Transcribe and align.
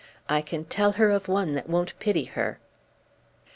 I 0.27 0.41
can 0.41 0.65
tell 0.65 0.93
her 0.93 1.11
of 1.11 1.27
one 1.27 1.53
that 1.53 1.69
won't 1.69 1.93
pity 1.99 2.23
her." 2.23 2.57